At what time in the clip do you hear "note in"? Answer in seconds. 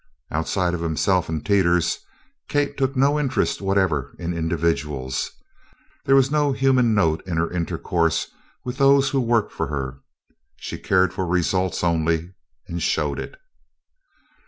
6.95-7.37